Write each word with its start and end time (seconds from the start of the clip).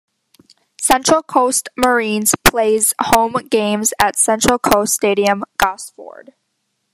Central 0.81 1.21
Coast 1.21 1.69
Mariners 1.77 2.33
plays 2.43 2.95
home 2.99 3.33
games 3.51 3.93
at 3.99 4.15
Central 4.15 4.57
Coast 4.57 4.95
Stadium, 4.95 5.43
Gosford. 5.59 6.33